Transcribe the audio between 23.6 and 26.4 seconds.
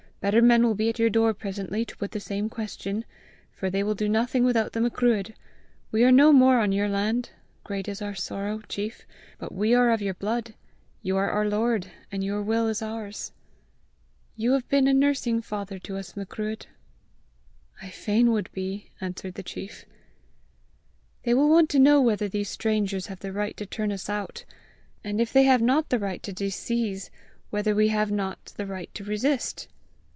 turn us out; and if they have not the right to